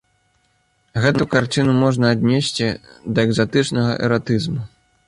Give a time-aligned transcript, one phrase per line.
[1.03, 2.67] Гэту карціну можна аднесці
[3.13, 4.61] да экзатычнага эратызму.